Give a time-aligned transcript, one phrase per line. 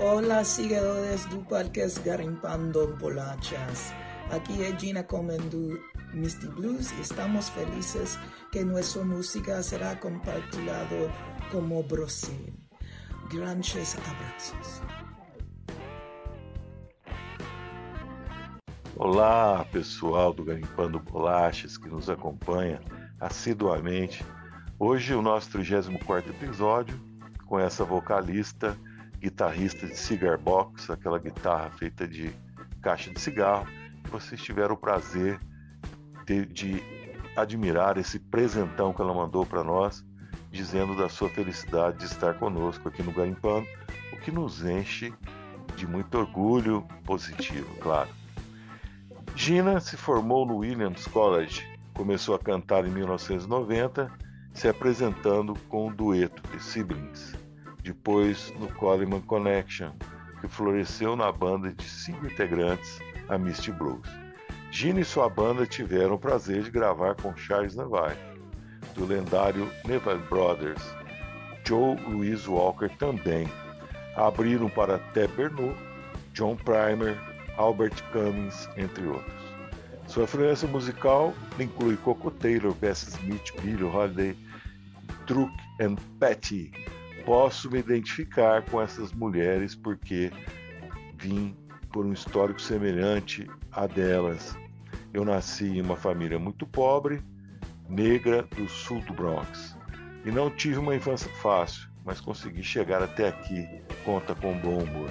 [0.00, 3.92] Olá, seguidores do podcast Garimpando Bolachas.
[4.30, 5.78] Aqui é Gina Comen do
[6.14, 8.18] Misty Blues e estamos felizes
[8.50, 11.12] que nossa música será compartilhada
[11.50, 12.54] como Brasil.
[13.30, 14.82] Grandes abraços.
[18.96, 22.80] Olá, pessoal do Garimpando Bolachas que nos acompanha
[23.20, 24.24] assiduamente.
[24.78, 26.98] Hoje o nosso 34 episódio
[27.46, 28.76] com essa vocalista,
[29.22, 32.34] guitarrista de cigar box, aquela guitarra feita de
[32.82, 33.66] caixa de cigarro,
[34.02, 35.38] que vocês tiveram o prazer
[36.26, 36.82] de, de
[37.36, 40.04] admirar esse presentão que ela mandou para nós,
[40.50, 43.66] dizendo da sua felicidade de estar conosco aqui no Garimpando,
[44.12, 45.14] o que nos enche
[45.76, 48.10] de muito orgulho positivo, claro.
[49.36, 51.64] Gina se formou no Williams College,
[51.94, 54.10] começou a cantar em 1990,
[54.52, 57.34] se apresentando com um dueto de Siblings,
[57.82, 59.92] depois no Coleman Connection,
[60.40, 64.08] que floresceu na banda de cinco integrantes, a Misty Blues.
[64.70, 68.16] Gina e sua banda tiveram o prazer de gravar com Charles Neville,
[68.94, 70.82] do lendário Neville Brothers.
[71.64, 73.48] Joe Louis Walker também.
[74.16, 75.76] Abriram para Ted Bernard,
[76.32, 77.16] John Primer,
[77.56, 79.42] Albert Cummings, entre outros.
[80.06, 84.36] Sua influência musical inclui Coco Taylor, Bessie Smith, Billie Holiday,
[85.26, 86.72] Truck and Patty.
[87.24, 90.30] Posso me identificar com essas mulheres porque
[91.16, 91.56] vim
[91.92, 94.56] por um histórico semelhante a delas.
[95.12, 97.22] Eu nasci em uma família muito pobre,
[97.88, 99.76] negra do sul do Bronx,
[100.24, 103.68] e não tive uma infância fácil, mas consegui chegar até aqui,
[104.04, 105.10] conta com bom humor.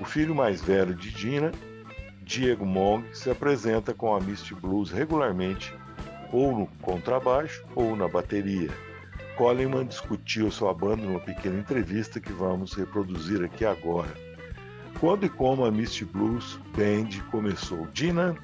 [0.00, 1.50] O filho mais velho de Dina,
[2.22, 5.74] Diego Mong, se apresenta com a Misty Blues regularmente,
[6.32, 8.70] ou no contrabaixo ou na bateria.
[9.36, 14.12] Coleman discutiu sua banda numa pequena entrevista que vamos reproduzir aqui agora.
[14.98, 17.86] Quando e como a Misty Blues Band começou?
[17.88, 18.34] Dina,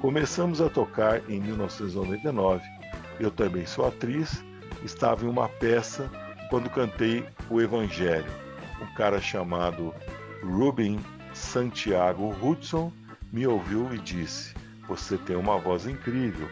[0.00, 2.62] começamos a tocar em 1999.
[3.20, 4.42] Eu também sou atriz,
[4.82, 6.10] estava em uma peça
[6.48, 8.30] quando cantei o Evangelho.
[8.80, 9.94] Um cara chamado
[10.42, 10.98] Ruben
[11.34, 12.90] Santiago Hudson
[13.30, 14.54] me ouviu e disse:
[14.88, 16.48] Você tem uma voz incrível,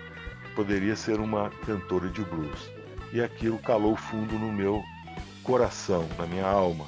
[0.55, 2.71] poderia ser uma cantora de blues.
[3.15, 4.85] E aquilo calou fundo no meu
[5.43, 6.87] coração, na minha alma.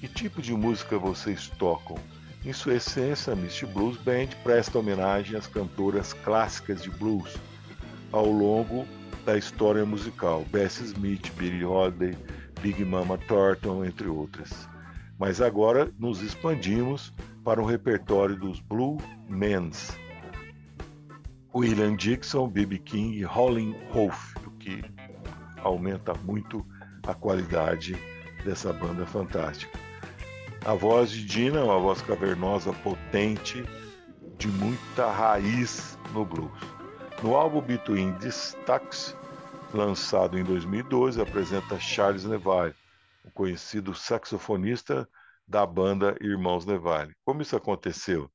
[0.00, 1.96] Que tipo de música vocês tocam?
[2.44, 7.36] Em sua essência, a Misty Blues Band presta homenagem às cantoras clássicas de blues
[8.10, 8.84] ao longo
[9.24, 12.18] da história musical, Bessie Smith, Billie Holiday,
[12.60, 14.68] Big Mama Thornton, entre outras
[15.18, 17.12] mas agora nos expandimos
[17.44, 19.96] para o repertório dos Blue Mens,
[21.54, 22.78] William Dixon, B.B.
[22.78, 24.82] King e Howlin' Wolf, o que
[25.64, 26.64] aumenta muito
[27.06, 27.96] a qualidade
[28.44, 29.78] dessa banda fantástica.
[30.64, 33.64] A voz de Dina é uma voz cavernosa, potente,
[34.38, 36.52] de muita raiz no blues.
[37.22, 39.16] No álbum Between Stacks,
[39.72, 42.74] lançado em 2012, apresenta Charles Neville,
[43.24, 45.08] o conhecido saxofonista
[45.46, 47.14] da banda Irmãos Neville.
[47.24, 48.30] Como isso aconteceu?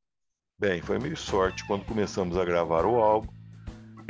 [0.58, 1.66] Bem, foi meio sorte.
[1.66, 3.32] Quando começamos a gravar o álbum,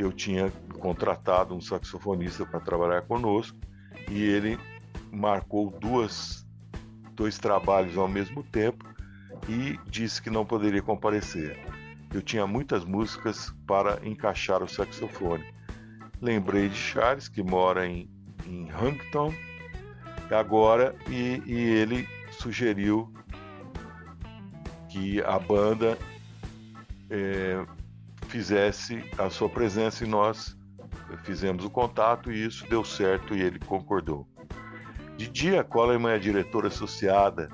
[0.00, 3.58] eu tinha contratado um saxofonista para trabalhar conosco
[4.08, 4.58] e ele
[5.12, 6.46] marcou duas,
[7.12, 8.84] dois trabalhos ao mesmo tempo
[9.46, 11.58] e disse que não poderia comparecer.
[12.12, 15.44] Eu tinha muitas músicas para encaixar o saxofone.
[16.20, 18.10] Lembrei de Charles, que mora em,
[18.46, 19.32] em Huntington,
[20.30, 23.12] agora e, e ele sugeriu
[24.88, 25.96] que a banda
[27.10, 27.64] é,
[28.30, 30.56] fizesse a sua presença e nós
[31.24, 34.26] fizemos o contato e isso deu certo e ele concordou.
[35.16, 37.50] De dia, Coleman é diretora associada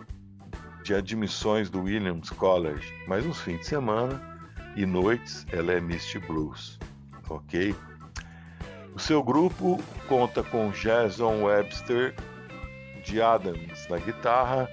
[0.85, 4.21] de admissões do Williams College, mas nos fins de semana
[4.77, 6.79] e noites ela é Misty Blues,
[7.29, 7.75] ok?
[8.95, 12.15] O seu grupo conta com Jason Webster
[13.03, 14.69] de Adams na guitarra,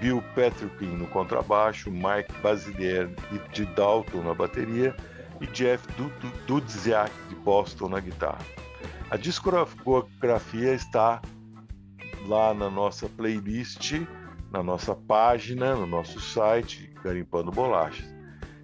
[0.00, 3.10] Bill Patrick no contrabaixo, Mike Basilier
[3.52, 4.94] de Dalton na bateria
[5.40, 5.86] e Jeff
[6.46, 8.44] Dudziak de Boston na guitarra.
[9.10, 11.20] A discografia está
[12.26, 13.94] lá na nossa playlist,
[14.52, 18.04] na nossa página, no nosso site, Garimpando Bolachas.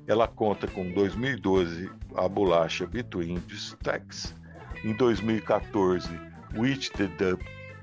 [0.06, 4.34] Ela conta com 2012 a bolacha Between the Stacks,
[4.84, 6.08] em 2014
[6.54, 7.42] With the Dub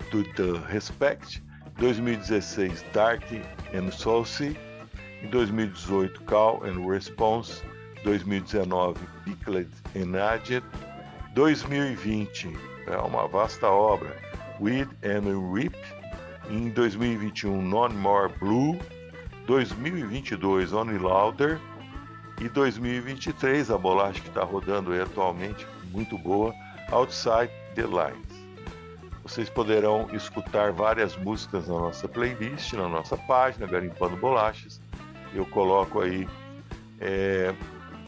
[0.10, 1.44] to the Respect,
[1.80, 3.26] 2016 Dark
[3.74, 4.58] and Saucy,
[5.22, 7.62] em 2018 Call and Response,
[8.04, 10.64] 2019 Pickled and Aged,
[11.34, 12.54] 2020
[12.88, 14.16] é uma vasta obra
[14.60, 15.76] Weed and Rip,
[16.50, 18.78] Em 2021, None More Blue.
[19.48, 21.60] 2022, Only Louder.
[22.42, 26.54] E 2023, a bolacha que está rodando aí atualmente, muito boa,
[26.92, 28.44] Outside the Lines.
[29.24, 34.82] Vocês poderão escutar várias músicas na nossa playlist, na nossa página, Garimpando Bolachas.
[35.34, 36.28] Eu coloco aí
[37.00, 37.54] é,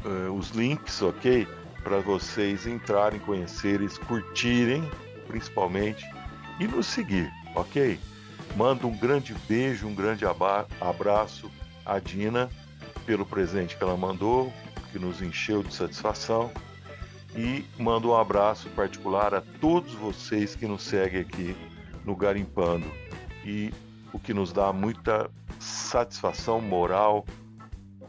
[0.06, 1.48] é os links, ok?
[1.84, 4.90] Para vocês entrarem, conhecerem, curtirem,
[5.28, 6.06] principalmente,
[6.60, 8.00] e nos seguir, ok?
[8.56, 10.24] Mando um grande beijo, um grande
[10.80, 11.52] abraço
[11.86, 12.50] à Dina
[13.06, 14.52] pelo presente que ela mandou,
[14.92, 16.52] que nos encheu de satisfação.
[17.36, 21.56] E mando um abraço particular a todos vocês que nos seguem aqui
[22.06, 22.90] no Garimpando.
[23.44, 23.74] E
[24.13, 25.30] o que nos dá muita
[25.60, 27.25] satisfação moral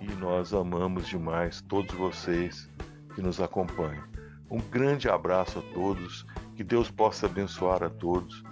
[0.01, 2.71] e nós amamos demais todos vocês
[3.15, 4.07] que nos acompanham.
[4.51, 8.43] Um grande abraço a todos, que Deus possa abençoar a todos.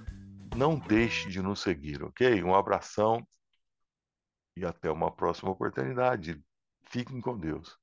[0.57, 2.43] Não deixe de nos seguir, ok?
[2.43, 3.27] Um abração
[4.57, 6.43] e até uma próxima oportunidade.
[6.85, 7.73] Fiquem com Deus.